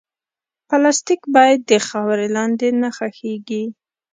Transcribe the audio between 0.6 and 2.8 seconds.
پلاستيک باید د خاورې لاندې